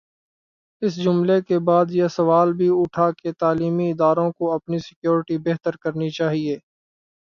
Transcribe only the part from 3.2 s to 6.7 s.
کہ تعلیمی اداروں کو اپنی سکیورٹی بہتر کرنی چاہیے۔